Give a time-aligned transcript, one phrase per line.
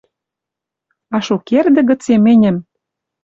[1.15, 2.57] А шукердӹ гыце мӹньӹм